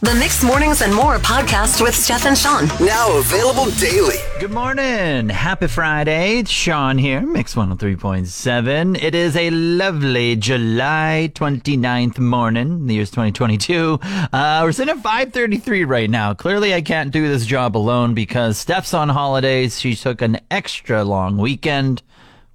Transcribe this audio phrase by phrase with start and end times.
[0.00, 2.68] The Mixed Mornings and More podcast with Steph and Sean.
[2.86, 4.14] Now available daily.
[4.38, 5.28] Good morning.
[5.28, 6.38] Happy Friday.
[6.38, 9.02] It's Sean here, Mix 103.7.
[9.02, 12.86] It is a lovely July 29th morning.
[12.86, 13.98] The year's 2022.
[14.32, 16.32] Uh, we're sitting at 533 right now.
[16.32, 19.80] Clearly I can't do this job alone because Steph's on holidays.
[19.80, 22.02] She took an extra long weekend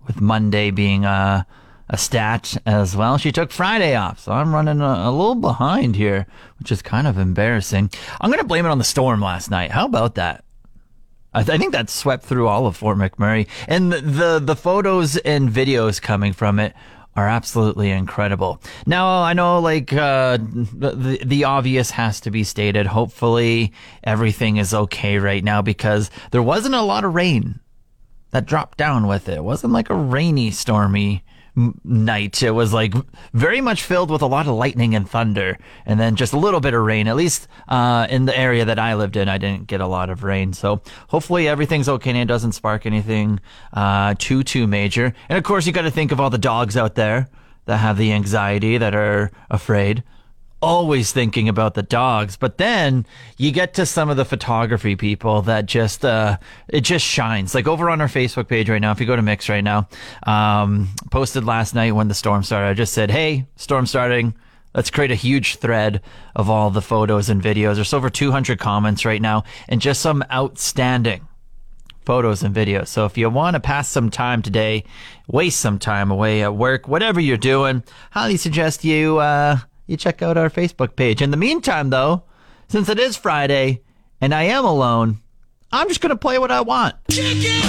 [0.07, 1.43] with Monday being, uh,
[1.89, 3.18] a stat as well.
[3.18, 6.25] She took Friday off, so I'm running a, a little behind here,
[6.59, 7.89] which is kind of embarrassing.
[8.21, 9.71] I'm going to blame it on the storm last night.
[9.71, 10.43] How about that?
[11.34, 14.55] I, th- I, think that swept through all of Fort McMurray, and the, the the
[14.55, 16.76] photos and videos coming from it
[17.16, 18.62] are absolutely incredible.
[18.85, 22.85] Now I know, like uh, the the obvious has to be stated.
[22.85, 23.73] Hopefully,
[24.04, 27.59] everything is okay right now because there wasn't a lot of rain
[28.29, 29.38] that dropped down with it.
[29.38, 31.23] It wasn't like a rainy, stormy
[31.55, 32.41] night.
[32.41, 32.93] It was like
[33.34, 36.59] very much filled with a lot of lightning and thunder, and then just a little
[36.59, 37.07] bit of rain.
[37.07, 40.09] At least uh, in the area that I lived in, I didn't get a lot
[40.09, 40.54] of rain.
[40.54, 43.40] So hopefully everything's okay and it doesn't spark anything
[43.74, 45.13] uh, too too major.
[45.29, 47.29] And of course, you got to think of all the dogs out there
[47.65, 50.04] that have the anxiety, that are afraid
[50.63, 52.37] always thinking about the dogs.
[52.37, 53.05] But then
[53.37, 56.37] you get to some of the photography people that just, uh,
[56.69, 57.53] it just shines.
[57.53, 59.89] Like over on our Facebook page right now, if you go to Mix right now,
[60.25, 64.34] um, posted last night when the storm started, I just said, Hey, storm starting.
[64.73, 66.01] Let's create a huge thread
[66.35, 67.75] of all the photos and videos.
[67.75, 71.28] There's over 200 comments right now and just some outstanding
[72.06, 72.88] photos and videos.
[72.88, 74.85] So if you want to pass some time today,
[75.28, 80.22] waste some time away at work, whatever you're doing, highly suggest you, uh, you check
[80.22, 81.22] out our Facebook page.
[81.22, 82.23] In the meantime, though,
[82.67, 83.81] since it is Friday
[84.22, 85.22] and I am alone,
[85.72, 86.95] I'm just going to play what I want.
[87.09, 87.62] Chicken.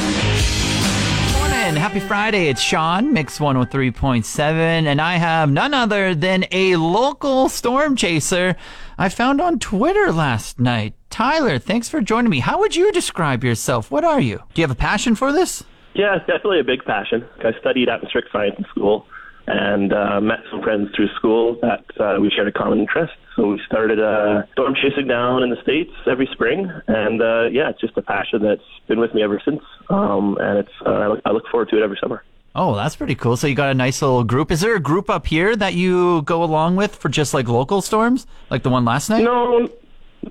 [1.39, 1.77] Morning.
[1.77, 2.49] Happy Friday.
[2.49, 8.57] It's Sean, Mix 103.7, and I have none other than a local storm chaser
[8.99, 10.95] I found on Twitter last night.
[11.11, 12.41] Tyler, thanks for joining me.
[12.41, 13.91] How would you describe yourself?
[13.91, 14.43] What are you?
[14.53, 15.65] Do you have a passion for this?
[15.95, 17.25] Yeah, definitely a big passion.
[17.39, 19.07] I studied atmospheric science in school
[19.47, 23.13] and uh, met some friends through school that uh, we shared a common interest.
[23.37, 27.71] So we started uh, storm chasing down in the states every spring, and uh, yeah,
[27.71, 29.63] it's just a passion that's been with me ever since.
[29.91, 32.23] Um, and it's uh, I, look, I look forward to it every summer.
[32.57, 33.37] Oh, that's pretty cool.
[33.37, 34.53] So you got a nice little group.
[34.53, 37.83] Is there a group up here that you go along with for just like local
[37.83, 39.25] storms, like the one last night?
[39.25, 39.69] No,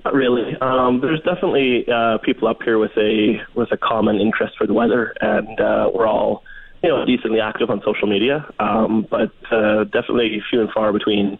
[0.02, 0.56] not really.
[0.62, 4.72] Um, there's definitely uh, people up here with a with a common interest for the
[4.72, 6.42] weather, and uh, we're all
[6.84, 11.38] you know, decently active on social media, um, but uh, definitely few and far between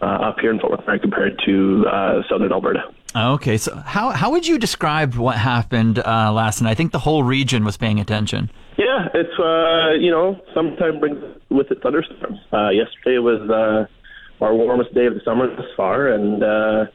[0.00, 2.84] uh, up here in Fort McMurray compared to uh, southern Alberta.
[3.16, 6.70] Okay, so how how would you describe what happened uh, last night?
[6.70, 8.48] I think the whole region was paying attention.
[8.78, 12.38] Yeah, it's uh, you know, summertime brings with it thunderstorms.
[12.52, 16.86] Uh, yesterday was uh, our warmest day of the summer thus far, and uh,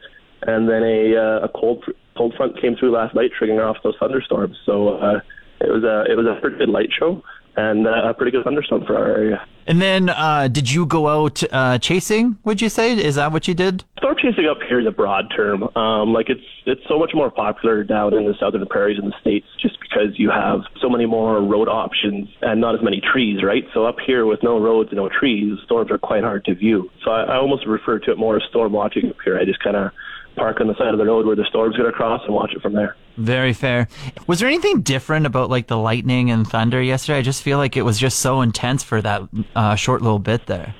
[0.44, 1.84] and then a uh, a cold
[2.16, 4.56] cold front came through last night, triggering off those thunderstorms.
[4.66, 5.20] So uh,
[5.60, 7.22] it was a it was a pretty good light show
[7.58, 9.46] and uh, a pretty good thunderstorm for our area.
[9.68, 12.38] And then, uh, did you go out uh, chasing?
[12.44, 13.84] Would you say is that what you did?
[13.98, 15.64] Storm chasing up here is a broad term.
[15.76, 19.16] Um, like it's it's so much more popular down in the southern prairies in the
[19.20, 23.44] states, just because you have so many more road options and not as many trees,
[23.44, 23.64] right?
[23.74, 26.92] So up here with no roads and no trees, storms are quite hard to view.
[27.04, 29.40] So I, I almost refer to it more as storm watching up here.
[29.40, 29.92] I just kind of
[30.36, 32.52] park on the side of the road where the storm's going to cross and watch
[32.56, 32.96] it from there.
[33.18, 33.88] Very fair.
[34.28, 37.20] Was there anything different about like the lightning and thunder yesterday?
[37.20, 39.22] I just feel like it was just so intense for that
[39.56, 40.76] uh, short little bit there.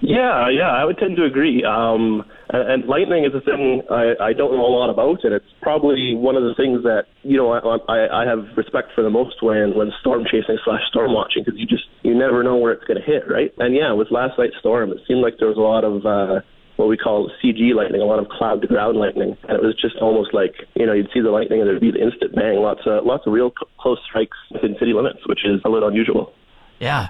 [0.00, 1.62] Yeah, yeah, I would tend to agree.
[1.62, 5.34] Um, and, and lightning is a thing I, I don't know a lot about, and
[5.34, 9.02] it's probably one of the things that you know I, I, I have respect for
[9.02, 12.56] the most when when storm chasing slash storm watching because you just you never know
[12.56, 13.52] where it's going to hit, right?
[13.58, 16.40] And yeah, with last night's storm, it seemed like there was a lot of uh,
[16.80, 19.76] what we call CG lightning, a lot of cloud to ground lightning, and it was
[19.78, 22.56] just almost like you know you'd see the lightning and there'd be the instant bang,
[22.56, 26.32] lots of lots of real close strikes within city limits, which is a little unusual.
[26.78, 27.08] Yeah,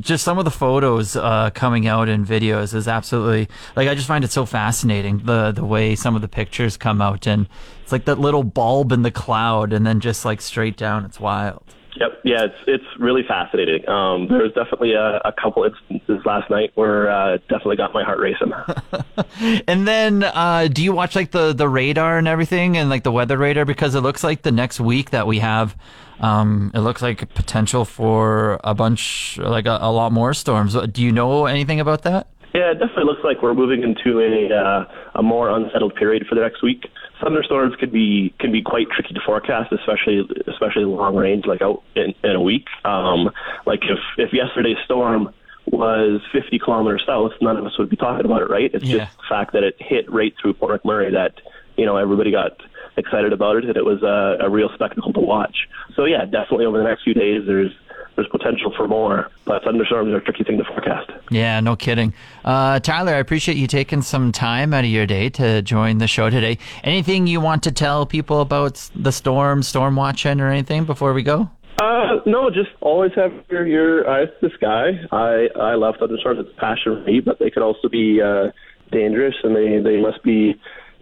[0.00, 4.08] just some of the photos uh, coming out in videos is absolutely like I just
[4.08, 7.48] find it so fascinating the the way some of the pictures come out and
[7.84, 11.04] it's like that little bulb in the cloud and then just like straight down.
[11.04, 11.62] It's wild.
[11.96, 12.20] Yep.
[12.24, 13.88] Yeah, it's it's really fascinating.
[13.88, 18.02] Um, there was definitely a, a couple instances last night where uh, definitely got my
[18.02, 18.52] heart racing.
[19.68, 23.12] and then, uh, do you watch like the the radar and everything, and like the
[23.12, 23.64] weather radar?
[23.64, 25.76] Because it looks like the next week that we have,
[26.20, 30.74] um, it looks like potential for a bunch, like a, a lot more storms.
[30.74, 32.28] Do you know anything about that?
[32.54, 34.84] Yeah, it definitely looks like we're moving into a uh,
[35.16, 36.86] a more unsettled period for the next week.
[37.20, 41.82] Thunderstorms can be can be quite tricky to forecast, especially especially long range, like out
[41.96, 42.66] in, in a week.
[42.84, 43.30] Um,
[43.66, 45.34] like if if yesterday's storm
[45.66, 48.70] was 50 kilometers south, none of us would be talking about it, right?
[48.72, 49.06] It's Yeah.
[49.06, 51.40] just the fact that it hit right through Fort McMurray that
[51.76, 52.52] you know everybody got
[52.96, 55.56] excited about it, and it was a, a real spectacle to watch.
[55.96, 57.72] So yeah, definitely over the next few days, there's
[58.16, 61.10] there's potential for more, but thunderstorms are a tricky thing to forecast.
[61.30, 62.14] Yeah, no kidding.
[62.44, 66.06] Uh, Tyler, I appreciate you taking some time out of your day to join the
[66.06, 66.58] show today.
[66.82, 71.22] Anything you want to tell people about the storm, storm watching, or anything before we
[71.22, 71.50] go?
[71.78, 74.92] Uh, no, just always have your, your eyes to the sky.
[75.10, 78.52] I I love thunderstorms; it's a passion for me, but they could also be uh,
[78.92, 80.54] dangerous, and they they must be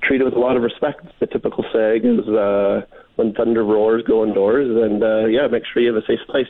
[0.03, 1.05] treated with a lot of respect.
[1.21, 2.87] The typical saying is, uh,
[3.17, 6.49] "When thunder roars, go indoors," and uh, yeah, make sure you have a safe place.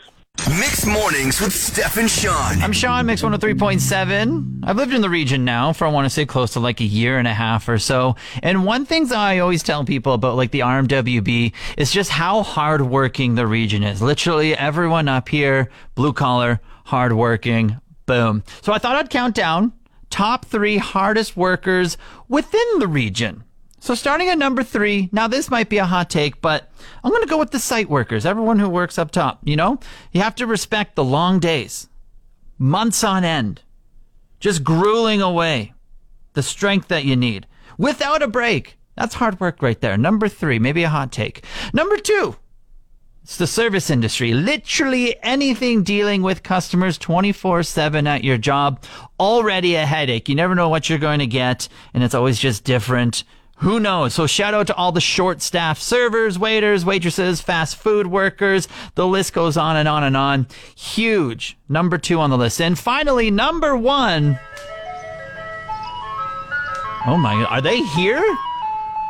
[0.59, 2.63] Mixed mornings with Steph and Sean.
[2.63, 4.61] I'm Sean, Mix 103.7.
[4.65, 6.85] I've lived in the region now for, I want to say, close to like a
[6.85, 8.17] year and a half or so.
[8.43, 12.43] And one thing that I always tell people about like the RMWB is just how
[12.43, 14.03] hardworking the region is.
[14.03, 18.43] Literally everyone up here, blue collar, hardworking, boom.
[18.63, 19.73] So I thought I'd count down
[20.11, 21.97] top three hardest workers
[22.29, 23.45] within the region.
[23.83, 26.71] So starting at number three, now this might be a hot take, but
[27.03, 29.41] I'm going to go with the site workers, everyone who works up top.
[29.43, 29.81] You know,
[30.13, 31.89] you have to respect the long days,
[32.59, 33.63] months on end,
[34.39, 35.73] just grueling away,
[36.35, 38.79] the strength that you need without a break.
[38.95, 39.97] That's hard work right there.
[39.97, 41.45] Number three, maybe a hot take.
[41.73, 42.37] Number two,
[43.25, 44.33] it's the service industry.
[44.33, 48.85] Literally anything dealing with customers 24 7 at your job.
[49.19, 50.29] Already a headache.
[50.29, 53.25] You never know what you're going to get, and it's always just different.
[53.63, 54.13] Who knows?
[54.13, 58.67] So shout out to all the short staff servers, waiters, waitresses, fast food workers.
[58.97, 60.49] The list goes on and on and on.
[60.75, 61.57] Huge.
[61.69, 62.61] Number two on the list.
[62.61, 64.41] And finally, number one.
[67.07, 67.47] Oh my God.
[67.51, 68.37] Are they here?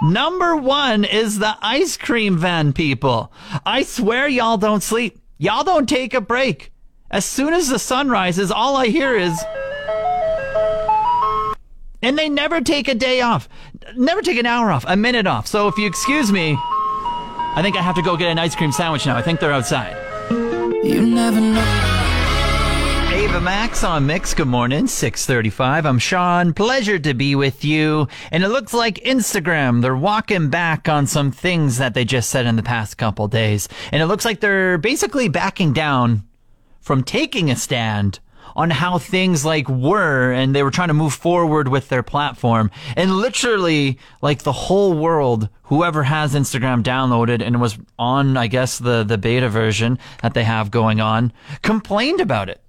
[0.02, 3.32] Number one is the ice cream van people.
[3.64, 5.18] I swear y'all don't sleep.
[5.38, 6.72] Y'all don't take a break.
[7.10, 9.42] As soon as the sun rises, all I hear is.
[12.02, 13.48] And they never take a day off.
[13.96, 15.46] Never take an hour off, a minute off.
[15.46, 18.72] So if you excuse me, I think I have to go get an ice cream
[18.72, 19.16] sandwich now.
[19.16, 19.96] I think they're outside.
[20.30, 21.92] You never know.
[23.12, 24.34] Ava Max on Mix.
[24.34, 25.86] Good morning, 635.
[25.86, 26.54] I'm Sean.
[26.54, 28.08] Pleasure to be with you.
[28.30, 32.46] And it looks like Instagram, they're walking back on some things that they just said
[32.46, 33.68] in the past couple days.
[33.92, 36.26] And it looks like they're basically backing down
[36.80, 38.18] from taking a stand
[38.56, 42.70] on how things like were and they were trying to move forward with their platform.
[42.96, 48.78] And literally like the whole world whoever has Instagram downloaded and was on I guess
[48.78, 51.32] the the beta version that they have going on
[51.62, 52.60] complained about it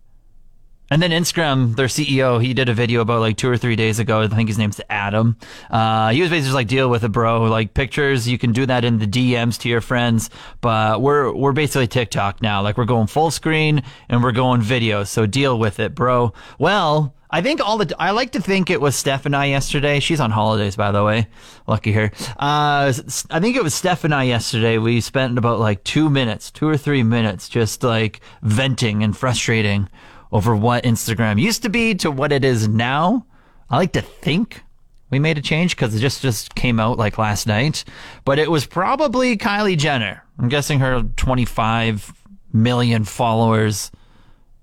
[0.93, 3.97] and then Instagram, their CEO, he did a video about like two or three days
[3.97, 4.21] ago.
[4.21, 5.37] I think his name's Adam.
[5.71, 7.45] Uh, he was basically just like, deal with it, bro.
[7.45, 10.29] Like pictures, you can do that in the DMs to your friends,
[10.61, 12.61] but we're, we're basically TikTok now.
[12.61, 15.03] Like we're going full screen and we're going video.
[15.03, 16.31] So deal with it, bro.
[16.59, 19.99] Well, I think all the, I like to think it was Steph and I yesterday.
[19.99, 21.25] She's on holidays, by the way.
[21.65, 22.11] Lucky her.
[22.37, 22.93] Uh,
[23.31, 24.77] I think it was Steph and I yesterday.
[24.77, 29.89] We spent about like two minutes, two or three minutes, just like venting and frustrating
[30.33, 33.25] over what Instagram used to be to what it is now.
[33.69, 34.63] I like to think
[35.11, 37.85] we made a change because it just just came out like last night,
[38.25, 40.23] but it was probably Kylie Jenner.
[40.39, 42.11] I'm guessing her 25
[42.51, 43.91] million followers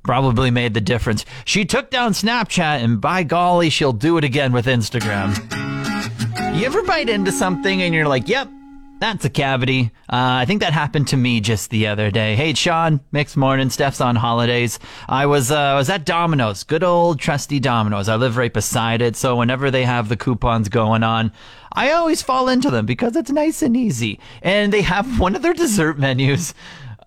[0.02, 1.24] probably made the difference.
[1.44, 5.36] She took down Snapchat, and by golly, she'll do it again with Instagram.
[6.58, 8.48] You ever bite into something and you're like, "Yep,
[9.00, 9.90] that's a cavity.
[10.02, 12.36] Uh, I think that happened to me just the other day.
[12.36, 13.70] Hey, Sean, mixed morning.
[13.70, 14.78] Steph's on holidays.
[15.08, 18.08] I was uh, I was at Domino's, good old trusty Domino's.
[18.08, 21.32] I live right beside it, so whenever they have the coupons going on,
[21.72, 24.20] I always fall into them because it's nice and easy.
[24.42, 26.52] And they have one of their dessert menus.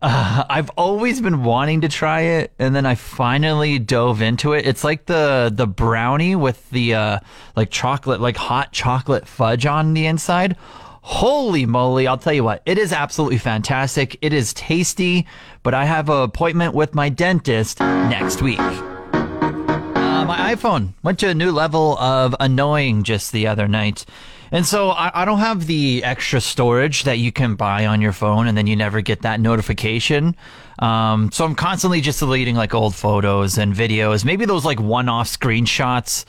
[0.01, 4.65] Uh, I've always been wanting to try it, and then I finally dove into it.
[4.65, 7.19] It's like the the brownie with the uh,
[7.55, 10.57] like chocolate, like hot chocolate fudge on the inside.
[11.05, 14.17] Holy moly, I'll tell you what, it is absolutely fantastic.
[14.21, 15.27] It is tasty,
[15.61, 18.57] but I have an appointment with my dentist next week.
[18.57, 24.05] Uh, my iPhone went to a new level of annoying just the other night.
[24.53, 28.13] And so I, I don't have the extra storage that you can buy on your
[28.13, 30.37] phone and then you never get that notification.
[30.79, 35.09] Um, so I'm constantly just deleting like old photos and videos, maybe those like one
[35.09, 36.23] off screenshots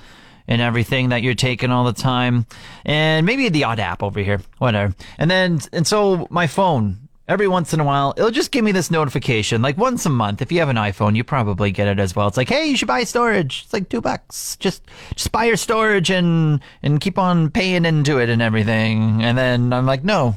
[0.46, 2.46] and everything that you're taking all the time,
[2.84, 4.94] and maybe the odd app over here, whatever.
[5.18, 8.72] And then, and so my phone, every once in a while, it'll just give me
[8.72, 10.42] this notification, like once a month.
[10.42, 12.28] If you have an iPhone, you probably get it as well.
[12.28, 13.62] It's like, hey, you should buy storage.
[13.64, 14.56] It's like two bucks.
[14.56, 14.82] Just,
[15.14, 19.22] just buy your storage and and keep on paying into it and everything.
[19.22, 20.36] And then I'm like, no,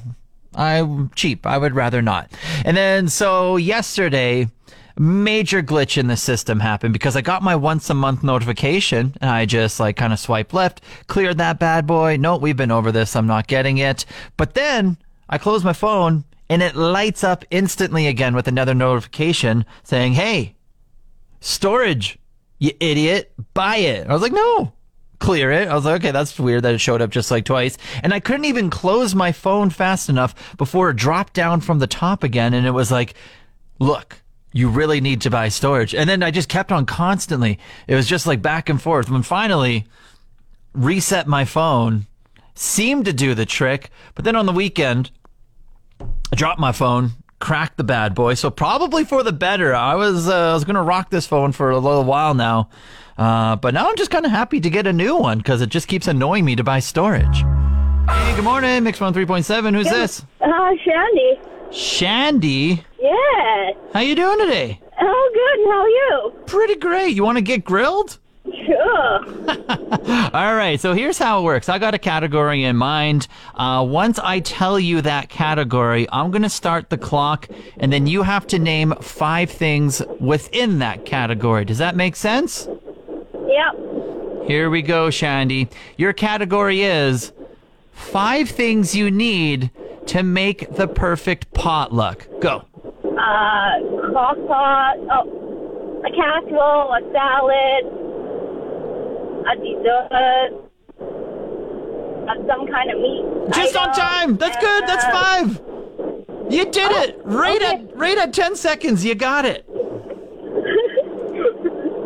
[0.56, 1.46] I'm cheap.
[1.46, 2.32] I would rather not.
[2.64, 4.48] And then so yesterday.
[5.00, 9.30] Major glitch in the system happened because I got my once a month notification and
[9.30, 12.18] I just like kind of swipe left, cleared that bad boy.
[12.18, 13.16] No, we've been over this.
[13.16, 14.06] I'm not getting it.
[14.38, 14.98] But then
[15.30, 20.56] I close my phone and it lights up instantly again with another notification saying, Hey,
[21.40, 22.18] storage,
[22.60, 24.08] you idiot, buy it.
[24.08, 24.74] I was like, no,
[25.20, 25.68] clear it.
[25.68, 27.78] I was like, okay, that's weird that it showed up just like twice.
[28.04, 31.88] And I couldn't even close my phone fast enough before it dropped down from the
[31.88, 32.54] top again.
[32.54, 33.14] And it was like,
[33.80, 34.22] look,
[34.58, 35.94] you really need to buy storage.
[35.94, 37.60] And then I just kept on constantly.
[37.88, 39.08] It was just like back and forth.
[39.08, 39.86] When finally
[40.74, 42.08] reset my phone,
[42.56, 43.92] seemed to do the trick.
[44.16, 45.12] But then on the weekend,
[46.02, 48.34] I dropped my phone, cracked the bad boy.
[48.34, 49.76] So probably for the better.
[49.76, 52.70] I was uh, I was gonna rock this phone for a little while now,
[53.16, 55.70] uh, but now I'm just kind of happy to get a new one because it
[55.70, 57.44] just keeps annoying me to buy storage.
[58.10, 59.76] Hey, good morning, Mix One Three Point Seven.
[59.76, 60.26] Who's this?
[60.42, 61.40] Uh, Shandy.
[61.72, 62.84] Shandy.
[63.02, 63.72] Yeah.
[63.94, 64.80] How you doing today?
[65.00, 65.60] Oh, good.
[65.60, 66.46] And how are you?
[66.46, 67.16] Pretty great.
[67.16, 68.18] You want to get grilled?
[68.66, 69.26] Sure.
[70.34, 71.70] All right, so here's how it works.
[71.70, 73.28] I got a category in mind.
[73.56, 78.08] Uh, once I tell you that category, I'm going to start the clock, and then
[78.08, 81.66] you have to name five things within that category.
[81.66, 82.68] Does that make sense?
[83.48, 84.48] Yep.
[84.48, 85.68] Here we go, Shandy.
[85.98, 87.34] Your category is
[87.92, 89.72] five things you need
[90.08, 92.28] to make the perfect potluck.
[92.40, 92.66] Go.
[93.18, 94.98] Uh, crock pot.
[95.12, 97.84] Oh, a casserole, a salad,
[99.48, 100.10] a dessert,
[102.30, 103.26] uh, some kind of meat.
[103.54, 104.38] Just on time.
[104.38, 104.88] That's good.
[104.88, 105.62] That's uh, five.
[106.50, 107.20] You did it.
[107.24, 107.84] Right okay.
[107.84, 109.04] at right at 10 seconds.
[109.04, 109.66] You got it.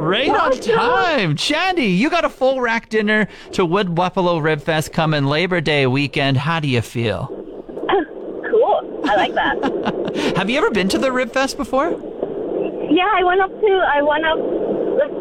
[0.02, 1.38] Right on time.
[1.38, 5.86] Shandy, you got a full rack dinner to Wood Buffalo Rib Fest coming Labor Day
[5.86, 6.38] weekend.
[6.38, 7.41] How do you feel?
[9.04, 10.36] I like that.
[10.38, 11.92] Have you ever been to the Rib Fest before?
[12.92, 13.72] yeah, I went up to.
[13.88, 14.38] I went up.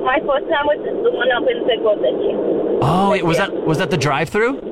[0.03, 1.99] My first time was the one up in Pickle
[2.83, 4.71] Oh, it was that was that the drive-through?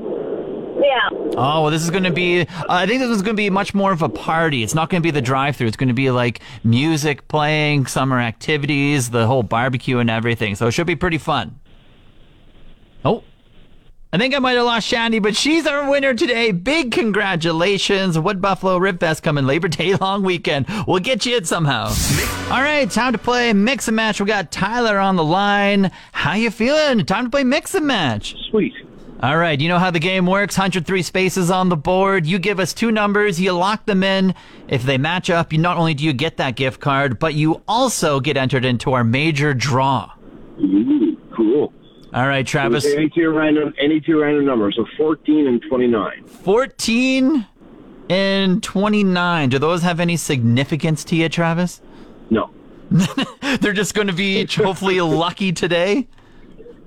[0.81, 1.09] Yeah.
[1.37, 2.43] Oh, well, this is going to be.
[2.43, 4.63] Uh, I think this is going to be much more of a party.
[4.63, 5.67] It's not going to be the drive-through.
[5.67, 10.55] It's going to be like music playing, summer activities, the whole barbecue and everything.
[10.55, 11.59] So it should be pretty fun.
[14.11, 16.51] I think I might have lost Shandy, but she's our winner today.
[16.51, 20.65] Big congratulations, Wood Buffalo Rib Fest coming Labor Day long weekend.
[20.87, 21.89] We'll get you it somehow.
[22.51, 24.19] All right, time to play mix and match.
[24.19, 25.91] We got Tyler on the line.
[26.13, 27.05] How you feeling?
[27.05, 28.35] Time to play mix and match.
[28.51, 28.73] Sweet.
[29.23, 30.57] All right, you know how the game works.
[30.57, 32.25] 103 spaces on the board.
[32.25, 34.35] You give us two numbers, you lock them in.
[34.69, 37.61] If they match up, you not only do you get that gift card, but you
[37.69, 40.13] also get entered into our major draw.
[40.61, 41.75] Ooh, cool.
[42.15, 42.87] All right, Travis.
[42.87, 44.77] Any two random, any two random numbers.
[44.77, 46.25] So 14 and 29.
[46.25, 47.47] 14
[48.09, 49.49] and 29.
[49.51, 51.83] Do those have any significance to you, Travis?
[52.31, 52.51] No.
[53.61, 56.09] They're just going to be hopefully lucky today.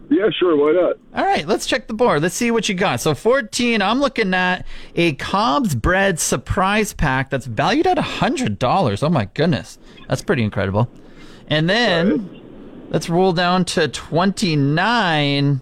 [0.09, 0.57] Yeah, sure.
[0.57, 0.97] Why not?
[1.15, 2.21] All right, let's check the board.
[2.21, 2.99] Let's see what you got.
[2.99, 9.03] So 14, I'm looking at a COBS Bread surprise pack that's valued at $100.
[9.03, 9.79] Oh my goodness.
[10.09, 10.89] That's pretty incredible.
[11.47, 12.40] And then
[12.91, 15.61] let's roll down to 29.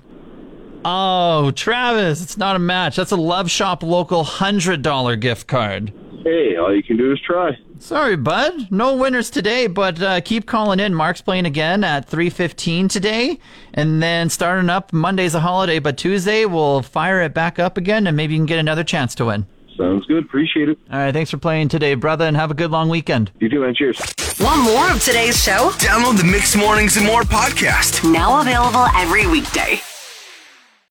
[0.84, 2.98] Oh, Travis, it's not a match.
[2.98, 5.94] That's a Love Shop local $100 gift card.
[6.24, 7.58] Hey, all you can do is try.
[7.80, 8.70] Sorry, bud.
[8.72, 10.94] No winners today, but uh, keep calling in.
[10.94, 13.40] Mark's playing again at 3.15 today.
[13.74, 18.06] And then starting up, Monday's a holiday, but Tuesday we'll fire it back up again
[18.06, 19.48] and maybe you can get another chance to win.
[19.78, 20.24] Sounds good.
[20.26, 20.78] Appreciate it.
[20.92, 23.32] All right, thanks for playing today, brother, and have a good long weekend.
[23.40, 23.74] You too, man.
[23.76, 24.00] Cheers.
[24.40, 25.72] Want more of today's show?
[25.80, 28.10] Download the Mixed Mornings and More podcast.
[28.10, 29.82] Now available every weekday.